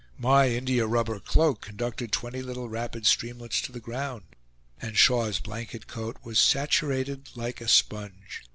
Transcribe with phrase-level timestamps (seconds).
[0.17, 4.23] My india rubber cloak conducted twenty little rapid streamlets to the ground;
[4.81, 8.41] and Shaw's blanket coat was saturated like a sponge.